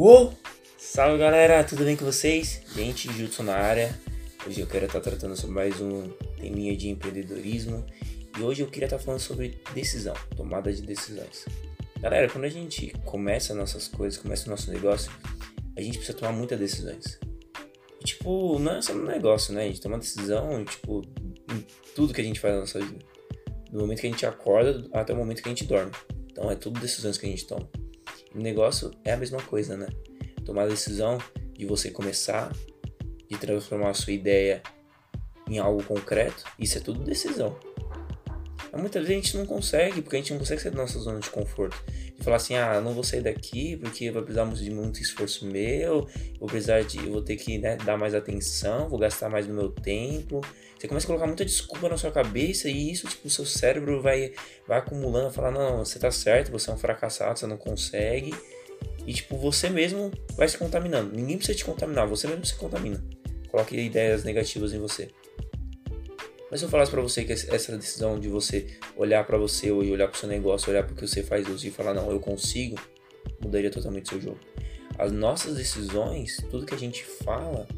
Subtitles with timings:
[0.00, 0.32] Uou!
[0.76, 2.62] Salve galera, tudo bem com vocês?
[2.72, 3.98] Gente, Jutsu na área.
[4.46, 7.84] Hoje eu quero estar tratando sobre mais um teminha de empreendedorismo.
[8.38, 11.46] E hoje eu queria estar falando sobre decisão, tomada de decisões.
[11.98, 15.10] Galera, quando a gente começa nossas coisas, começa o nosso negócio,
[15.76, 17.18] a gente precisa tomar muitas decisões.
[18.00, 19.64] E, tipo, não é só no negócio, né?
[19.64, 21.02] A gente toma decisão, tipo,
[21.52, 23.04] em tudo que a gente faz na nossa vida.
[23.72, 25.90] Do momento que a gente acorda até o momento que a gente dorme.
[26.30, 27.68] Então é tudo decisões que a gente toma.
[28.38, 29.88] O negócio é a mesma coisa, né?
[30.44, 31.18] Tomar a decisão
[31.54, 32.52] de você começar,
[33.28, 34.62] de transformar a sua ideia
[35.48, 37.58] em algo concreto, isso é tudo decisão.
[38.70, 40.98] Mas muitas vezes a gente não consegue, porque a gente não consegue sair da nossa
[40.98, 41.76] zona de conforto.
[42.16, 46.06] De falar assim, ah, não vou sair daqui porque vai precisar de muito esforço meu,
[46.38, 49.70] vou precisar de, vou ter que né, dar mais atenção, vou gastar mais do meu
[49.70, 50.40] tempo.
[50.78, 54.00] Você começa a colocar muita desculpa na sua cabeça e isso, tipo, o seu cérebro
[54.00, 54.32] vai,
[54.66, 58.32] vai acumulando, falar, não, você tá certo, você é um fracassado, você não consegue.
[59.04, 61.16] E, tipo, você mesmo vai se contaminando.
[61.16, 63.02] Ninguém precisa te contaminar, você mesmo se contamina.
[63.48, 65.08] Coloque ideias negativas em você.
[66.50, 69.80] Mas se eu falasse para você que essa decisão de você olhar para você ou
[69.80, 72.18] olhar para seu negócio, olhar para o que você faz hoje e falar não, eu
[72.18, 72.76] consigo,
[73.40, 74.40] mudaria totalmente o seu jogo.
[74.98, 77.68] As nossas decisões, tudo que a gente fala,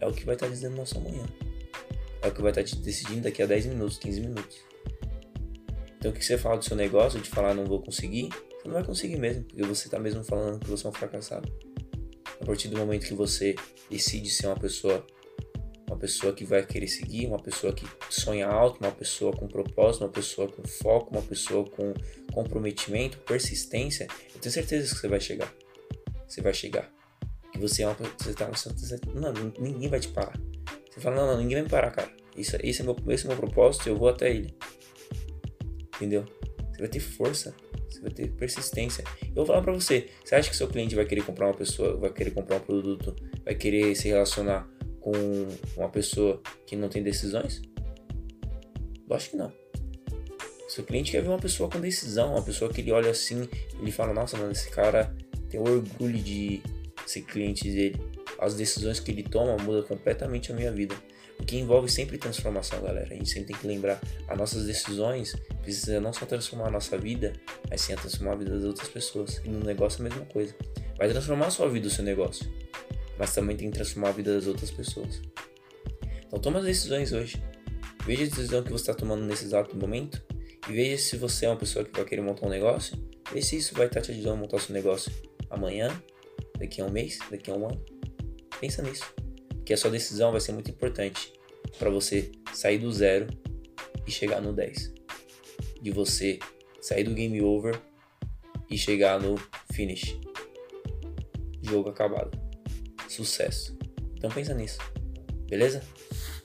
[0.00, 1.24] é o que vai estar tá dizendo nosso amanhã.
[2.22, 4.58] É o que vai estar tá te decidindo daqui a 10 minutos, 15 minutos.
[5.98, 8.74] Então o que você fala do seu negócio, de falar não vou conseguir, você não
[8.74, 11.50] vai conseguir mesmo, porque você está mesmo falando que você é um fracassado.
[12.40, 13.54] A partir do momento que você
[13.90, 15.04] decide ser uma pessoa
[15.86, 20.02] uma pessoa que vai querer seguir, uma pessoa que sonha alto, uma pessoa com propósito,
[20.02, 21.94] uma pessoa com foco, uma pessoa com
[22.32, 25.52] comprometimento, persistência, eu tenho certeza que você vai chegar.
[26.26, 26.90] Você vai chegar.
[27.54, 30.38] E você é uma você tá, você, não, ninguém vai te parar.
[30.90, 32.10] Você fala, não, não, ninguém vai me parar, cara.
[32.36, 34.54] Isso, esse, é meu, esse é meu propósito, eu vou até ele.
[35.94, 36.26] Entendeu?
[36.72, 37.54] Você vai ter força,
[37.88, 39.04] você vai ter persistência.
[39.22, 41.96] Eu vou falar pra você, você acha que seu cliente vai querer comprar uma pessoa,
[41.96, 44.68] vai querer comprar um produto, vai querer se relacionar
[45.06, 45.46] com
[45.76, 47.62] uma pessoa que não tem decisões?
[49.08, 49.52] Acho que não.
[50.68, 53.92] Seu cliente quer ver uma pessoa com decisão, uma pessoa que ele olha assim, ele
[53.92, 55.14] fala, nossa, mano, esse cara
[55.48, 56.60] tem orgulho de
[57.06, 58.00] ser cliente dele.
[58.36, 60.96] As decisões que ele toma mudam completamente a minha vida.
[61.38, 63.14] O que envolve sempre transformação, galera.
[63.14, 66.98] A gente sempre tem que lembrar, as nossas decisões precisam não só transformar a nossa
[66.98, 67.32] vida,
[67.70, 69.40] mas sim a transformar a vida das outras pessoas.
[69.44, 70.52] E no negócio é a mesma coisa.
[70.98, 72.65] Vai transformar a sua vida, o seu negócio
[73.18, 75.20] mas também tem que transformar a vida das outras pessoas.
[76.26, 77.42] Então toma as decisões hoje.
[78.04, 80.22] Veja a decisão que você está tomando nesse exato momento
[80.68, 82.96] e veja se você é uma pessoa que vai querer montar um negócio.
[83.32, 85.10] Veja se isso vai estar te ajudando a montar seu negócio
[85.50, 85.90] amanhã,
[86.58, 87.84] daqui a um mês, daqui a um ano.
[88.60, 89.04] Pensa nisso,
[89.48, 91.32] porque a sua decisão vai ser muito importante
[91.78, 93.26] para você sair do zero
[94.06, 94.94] e chegar no 10.
[95.82, 96.38] De você
[96.80, 97.80] sair do game over
[98.70, 99.36] e chegar no
[99.72, 100.18] finish.
[101.62, 102.45] Jogo acabado
[103.12, 103.76] sucesso.
[104.16, 104.78] Então pensa nisso.
[105.48, 105.82] Beleza?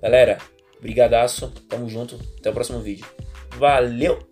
[0.00, 0.38] Galera,
[0.80, 3.06] brigadaço, tamo junto, até o próximo vídeo.
[3.56, 4.31] Valeu!